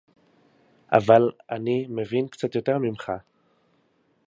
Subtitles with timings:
[0.91, 3.11] אבל אני מבין קצת יותר ממך